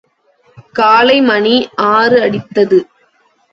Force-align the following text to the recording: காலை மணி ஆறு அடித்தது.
காலை 0.73 1.21
மணி 1.21 1.53
ஆறு 1.91 2.19
அடித்தது. 2.21 2.79